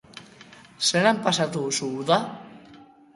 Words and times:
Zelan 0.87 1.19
pasatu 1.27 1.61
duzu 1.67 1.91
uda? 2.05 2.17